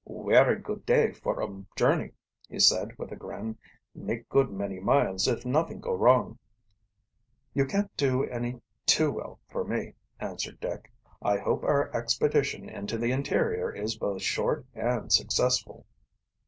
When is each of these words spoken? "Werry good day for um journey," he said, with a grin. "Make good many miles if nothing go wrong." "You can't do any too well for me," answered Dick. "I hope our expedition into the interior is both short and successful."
"Werry 0.03 0.57
good 0.59 0.83
day 0.83 1.11
for 1.11 1.43
um 1.43 1.67
journey," 1.75 2.13
he 2.49 2.57
said, 2.57 2.97
with 2.97 3.11
a 3.11 3.15
grin. 3.15 3.55
"Make 3.93 4.27
good 4.29 4.49
many 4.49 4.79
miles 4.79 5.27
if 5.27 5.45
nothing 5.45 5.79
go 5.79 5.93
wrong." 5.93 6.39
"You 7.53 7.67
can't 7.67 7.95
do 7.95 8.23
any 8.25 8.63
too 8.87 9.11
well 9.11 9.39
for 9.47 9.63
me," 9.63 9.93
answered 10.19 10.59
Dick. 10.59 10.91
"I 11.21 11.37
hope 11.37 11.63
our 11.63 11.95
expedition 11.95 12.67
into 12.67 12.97
the 12.97 13.11
interior 13.11 13.71
is 13.71 13.95
both 13.95 14.23
short 14.23 14.65
and 14.73 15.11
successful." 15.11 15.85